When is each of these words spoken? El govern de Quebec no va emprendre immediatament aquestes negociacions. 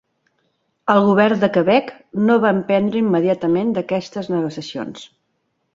El 0.93 1.01
govern 1.09 1.43
de 1.43 1.49
Quebec 1.57 1.91
no 2.31 2.39
va 2.47 2.55
emprendre 2.59 3.01
immediatament 3.05 3.71
aquestes 3.87 4.33
negociacions. 4.37 5.11